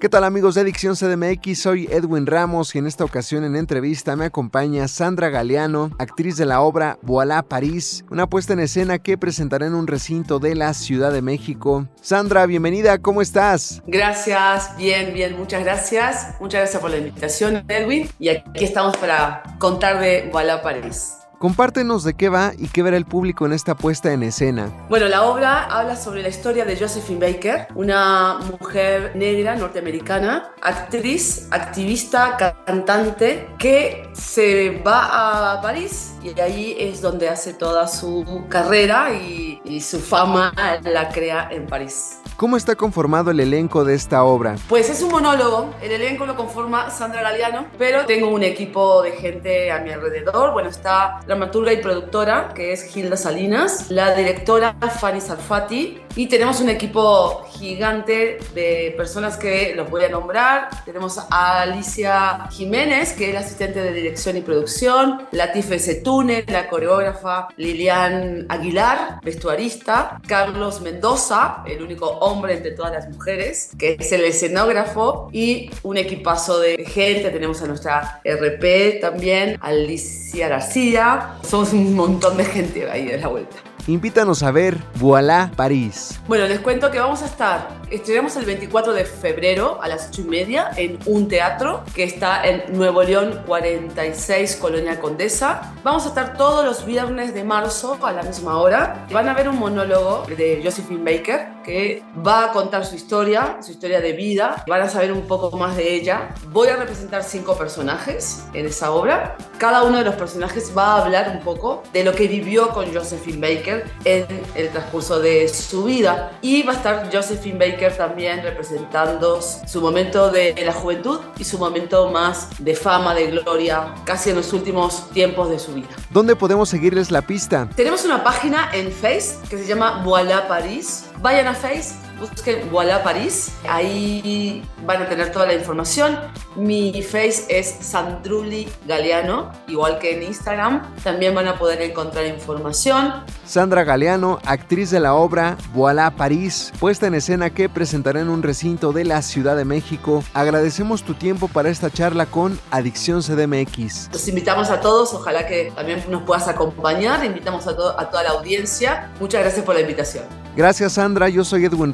¿Qué 0.00 0.08
tal 0.08 0.24
amigos 0.24 0.54
de 0.54 0.62
Adicción 0.62 0.96
CDMX? 0.96 1.60
Soy 1.60 1.86
Edwin 1.90 2.24
Ramos 2.24 2.74
y 2.74 2.78
en 2.78 2.86
esta 2.86 3.04
ocasión 3.04 3.44
en 3.44 3.54
entrevista 3.54 4.16
me 4.16 4.24
acompaña 4.24 4.88
Sandra 4.88 5.28
Galeano, 5.28 5.90
actriz 5.98 6.38
de 6.38 6.46
la 6.46 6.62
obra 6.62 6.98
Voilà 7.02 7.42
París, 7.42 8.02
una 8.10 8.26
puesta 8.26 8.54
en 8.54 8.60
escena 8.60 8.98
que 8.98 9.18
presentaré 9.18 9.66
en 9.66 9.74
un 9.74 9.86
recinto 9.86 10.38
de 10.38 10.54
la 10.54 10.72
Ciudad 10.72 11.12
de 11.12 11.20
México. 11.20 11.86
Sandra, 12.00 12.46
bienvenida, 12.46 12.96
¿cómo 12.96 13.20
estás? 13.20 13.82
Gracias, 13.86 14.74
bien, 14.78 15.12
bien, 15.12 15.36
muchas 15.36 15.62
gracias. 15.64 16.28
Muchas 16.40 16.62
gracias 16.62 16.80
por 16.80 16.90
la 16.90 16.96
invitación, 16.96 17.62
Edwin. 17.68 18.08
Y 18.18 18.30
aquí 18.30 18.64
estamos 18.64 18.96
para 18.96 19.42
contar 19.58 20.00
de 20.00 20.30
Voilà 20.32 20.62
París. 20.62 21.19
Compártenos 21.40 22.04
de 22.04 22.12
qué 22.12 22.28
va 22.28 22.52
y 22.58 22.68
qué 22.68 22.82
verá 22.82 22.98
el 22.98 23.06
público 23.06 23.46
en 23.46 23.54
esta 23.54 23.74
puesta 23.74 24.12
en 24.12 24.22
escena. 24.22 24.70
Bueno, 24.90 25.08
la 25.08 25.22
obra 25.22 25.64
habla 25.64 25.96
sobre 25.96 26.20
la 26.20 26.28
historia 26.28 26.66
de 26.66 26.78
Josephine 26.78 27.18
Baker, 27.18 27.68
una 27.74 28.40
mujer 28.50 29.12
negra 29.16 29.56
norteamericana, 29.56 30.52
actriz, 30.60 31.48
activista, 31.50 32.36
cantante, 32.66 33.48
que 33.58 34.06
se 34.12 34.82
va 34.86 35.54
a 35.54 35.62
París 35.62 36.12
y 36.22 36.38
ahí 36.38 36.76
es 36.78 37.00
donde 37.00 37.30
hace 37.30 37.54
toda 37.54 37.88
su 37.88 38.44
carrera 38.50 39.14
y, 39.14 39.62
y 39.64 39.80
su 39.80 39.98
fama 39.98 40.52
la 40.82 41.08
crea 41.08 41.48
en 41.50 41.66
París. 41.66 42.20
¿Cómo 42.40 42.56
está 42.56 42.74
conformado 42.74 43.30
el 43.32 43.38
elenco 43.38 43.84
de 43.84 43.94
esta 43.94 44.24
obra? 44.24 44.56
Pues 44.66 44.88
es 44.88 45.02
un 45.02 45.10
monólogo, 45.10 45.74
el 45.82 45.92
elenco 45.92 46.24
lo 46.24 46.36
conforma 46.36 46.88
Sandra 46.88 47.20
Galeano, 47.20 47.66
pero 47.76 48.06
tengo 48.06 48.28
un 48.28 48.42
equipo 48.42 49.02
de 49.02 49.12
gente 49.12 49.70
a 49.70 49.80
mi 49.80 49.90
alrededor. 49.90 50.54
Bueno, 50.54 50.70
está 50.70 51.20
dramaturga 51.26 51.70
y 51.70 51.82
productora, 51.82 52.54
que 52.54 52.72
es 52.72 52.84
Gilda 52.84 53.18
Salinas, 53.18 53.90
la 53.90 54.14
directora 54.14 54.74
Fanny 54.98 55.20
Sarfati, 55.20 56.00
y 56.16 56.28
tenemos 56.28 56.62
un 56.62 56.70
equipo 56.70 57.44
gigante 57.50 58.38
de 58.54 58.94
personas 58.96 59.36
que 59.36 59.74
los 59.76 59.90
voy 59.90 60.04
a 60.04 60.08
nombrar. 60.08 60.70
Tenemos 60.86 61.18
a 61.18 61.60
Alicia 61.60 62.48
Jiménez, 62.50 63.12
que 63.12 63.28
es 63.28 63.34
la 63.34 63.40
asistente 63.40 63.82
de 63.82 63.92
dirección 63.92 64.38
y 64.38 64.40
producción, 64.40 65.26
Latife 65.32 65.78
Setune, 65.78 66.46
la 66.48 66.70
coreógrafa, 66.70 67.48
Lilian 67.58 68.46
Aguilar, 68.48 69.20
vestuarista, 69.22 70.18
Carlos 70.26 70.80
Mendoza, 70.80 71.62
el 71.66 71.82
único 71.82 72.06
hombre 72.06 72.29
entre 72.48 72.72
todas 72.72 72.92
las 72.92 73.08
mujeres, 73.08 73.70
que 73.78 73.96
es 73.98 74.12
el 74.12 74.24
escenógrafo, 74.24 75.28
y 75.32 75.70
un 75.82 75.96
equipazo 75.96 76.58
de 76.60 76.84
gente. 76.84 77.30
Tenemos 77.30 77.62
a 77.62 77.66
nuestra 77.66 78.20
RP 78.24 79.00
también, 79.00 79.58
Alicia 79.60 80.48
García. 80.48 81.36
Somos 81.42 81.72
un 81.72 81.94
montón 81.94 82.36
de 82.36 82.44
gente 82.44 82.90
ahí 82.90 83.06
de 83.06 83.18
la 83.18 83.28
vuelta. 83.28 83.56
Invítanos 83.86 84.42
a 84.42 84.50
ver 84.50 84.76
Voilà 84.96 85.50
París. 85.56 86.20
Bueno, 86.28 86.46
les 86.46 86.60
cuento 86.60 86.90
que 86.90 87.00
vamos 87.00 87.22
a 87.22 87.26
estar, 87.26 87.68
estrenamos 87.90 88.36
el 88.36 88.44
24 88.44 88.92
de 88.92 89.04
febrero 89.04 89.78
a 89.82 89.88
las 89.88 90.08
8 90.10 90.22
y 90.22 90.24
media 90.24 90.70
en 90.76 90.98
un 91.06 91.28
teatro 91.28 91.82
que 91.94 92.04
está 92.04 92.46
en 92.46 92.76
Nuevo 92.76 93.02
León 93.02 93.42
46, 93.46 94.56
Colonia 94.56 95.00
Condesa. 95.00 95.72
Vamos 95.82 96.04
a 96.04 96.08
estar 96.08 96.36
todos 96.36 96.64
los 96.64 96.84
viernes 96.84 97.34
de 97.34 97.42
marzo 97.42 97.98
a 98.02 98.12
la 98.12 98.22
misma 98.22 98.58
hora. 98.58 99.06
Van 99.10 99.28
a 99.28 99.34
ver 99.34 99.48
un 99.48 99.58
monólogo 99.58 100.24
de 100.36 100.60
Josephine 100.62 101.02
Baker 101.02 101.60
que 101.64 102.02
va 102.26 102.46
a 102.46 102.52
contar 102.52 102.84
su 102.84 102.94
historia, 102.94 103.58
su 103.62 103.72
historia 103.72 104.00
de 104.00 104.12
vida. 104.12 104.64
Van 104.66 104.82
a 104.82 104.88
saber 104.88 105.12
un 105.12 105.26
poco 105.26 105.56
más 105.56 105.76
de 105.76 105.94
ella. 105.94 106.34
Voy 106.48 106.68
a 106.68 106.76
representar 106.76 107.24
cinco 107.24 107.56
personajes 107.56 108.44
en 108.54 108.66
esa 108.66 108.92
obra. 108.92 109.36
Cada 109.58 109.82
uno 109.82 109.98
de 109.98 110.04
los 110.04 110.14
personajes 110.14 110.72
va 110.76 110.94
a 110.94 111.04
hablar 111.04 111.32
un 111.36 111.42
poco 111.42 111.82
de 111.92 112.04
lo 112.04 112.12
que 112.12 112.28
vivió 112.28 112.70
con 112.70 112.92
Josephine 112.94 113.40
Baker 113.40 113.69
en 114.04 114.26
el 114.54 114.68
transcurso 114.70 115.20
de 115.20 115.48
su 115.48 115.84
vida. 115.84 116.32
Y 116.42 116.62
va 116.62 116.72
a 116.72 116.76
estar 116.76 117.10
Josephine 117.12 117.58
Baker 117.58 117.96
también 117.96 118.42
representando 118.42 119.40
su 119.40 119.80
momento 119.80 120.30
de 120.30 120.54
la 120.64 120.72
juventud 120.72 121.20
y 121.38 121.44
su 121.44 121.58
momento 121.58 122.10
más 122.10 122.48
de 122.58 122.74
fama, 122.74 123.14
de 123.14 123.30
gloria, 123.30 123.94
casi 124.04 124.30
en 124.30 124.36
los 124.36 124.52
últimos 124.52 125.10
tiempos 125.10 125.50
de 125.50 125.58
su 125.58 125.74
vida. 125.74 125.88
¿Dónde 126.10 126.36
podemos 126.36 126.68
seguirles 126.68 127.10
la 127.10 127.22
pista? 127.22 127.68
Tenemos 127.76 128.04
una 128.04 128.22
página 128.24 128.70
en 128.72 128.90
Face 128.90 129.36
que 129.48 129.58
se 129.58 129.66
llama 129.66 130.02
Voilà 130.04 130.48
París. 130.48 131.06
Vayan 131.20 131.48
a 131.48 131.54
Face, 131.54 131.94
busquen 132.20 132.70
Voilà 132.70 133.02
París. 133.02 133.52
Ahí 133.68 134.62
van 134.86 135.02
a 135.02 135.08
tener 135.08 135.32
toda 135.32 135.46
la 135.46 135.54
información. 135.54 136.18
Mi 136.56 137.02
face 137.02 137.46
es 137.48 137.76
Sandruli 137.80 138.68
Galeano, 138.86 139.50
igual 139.66 139.98
que 139.98 140.16
en 140.16 140.24
Instagram. 140.24 140.82
También 141.02 141.34
van 141.34 141.48
a 141.48 141.58
poder 141.58 141.80
encontrar 141.82 142.26
información. 142.26 143.24
Sandra 143.44 143.84
Galeano, 143.84 144.38
actriz 144.44 144.90
de 144.90 145.00
la 145.00 145.14
obra 145.14 145.56
Voilà 145.72 146.10
París, 146.10 146.72
puesta 146.78 147.06
en 147.06 147.14
escena 147.14 147.50
que 147.50 147.68
presentará 147.68 148.20
en 148.20 148.28
un 148.28 148.42
recinto 148.42 148.92
de 148.92 149.04
la 149.04 149.22
Ciudad 149.22 149.56
de 149.56 149.64
México. 149.64 150.22
Agradecemos 150.34 151.02
tu 151.02 151.14
tiempo 151.14 151.48
para 151.48 151.68
esta 151.68 151.90
charla 151.90 152.26
con 152.26 152.58
Adicción 152.70 153.22
CDMX. 153.22 154.10
Los 154.12 154.28
invitamos 154.28 154.70
a 154.70 154.80
todos, 154.80 155.14
ojalá 155.14 155.46
que 155.46 155.72
también 155.74 156.04
nos 156.08 156.22
puedas 156.22 156.48
acompañar. 156.48 157.24
Invitamos 157.24 157.66
a, 157.66 157.70
a 157.70 158.10
toda 158.10 158.22
la 158.22 158.30
audiencia. 158.30 159.10
Muchas 159.18 159.40
gracias 159.42 159.64
por 159.64 159.74
la 159.74 159.80
invitación. 159.80 160.24
Gracias 160.56 160.94
Sandra, 160.94 161.28
yo 161.28 161.44
soy 161.44 161.64
Edwin 161.64 161.92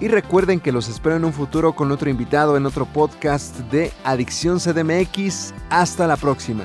Y 0.00 0.08
recuerden 0.08 0.60
que 0.60 0.70
los 0.70 0.88
espero 0.88 1.16
en 1.16 1.24
un 1.24 1.32
futuro 1.32 1.72
con 1.72 1.90
otro 1.90 2.08
invitado 2.08 2.56
en 2.56 2.64
otro 2.64 2.86
podcast 2.86 3.56
de 3.72 3.92
Adicción 4.04 4.58
CDMX. 4.58 5.52
Hasta 5.68 6.06
la 6.06 6.16
próxima. 6.16 6.64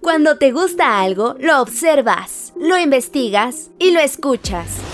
Cuando 0.00 0.38
te 0.38 0.52
gusta 0.52 1.00
algo, 1.00 1.34
lo 1.40 1.60
observas, 1.60 2.52
lo 2.58 2.78
investigas 2.78 3.70
y 3.78 3.90
lo 3.90 4.00
escuchas. 4.00 4.93